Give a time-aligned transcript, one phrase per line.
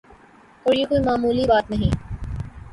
[0.65, 1.91] اور یہ کوئی معمولی بات نہیں۔